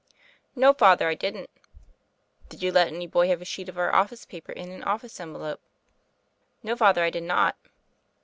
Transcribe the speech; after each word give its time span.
"No, 0.55 0.73
Father; 0.73 1.07
I 1.07 1.13
did 1.13 1.35
not." 1.35 1.49
"Did 2.49 2.63
you 2.63 2.71
let 2.71 2.87
any 2.87 3.05
boy 3.05 3.27
have 3.27 3.39
a 3.39 3.45
sheet 3.45 3.69
of 3.69 3.77
our 3.77 3.93
office 3.93 4.25
paper 4.25 4.51
and 4.51 4.71
an 4.71 4.83
office 4.83 5.19
envelope?" 5.19 5.61
"No, 6.63 6.75
Father; 6.75 7.03
I 7.03 7.11
did 7.11 7.21
not." 7.21 7.55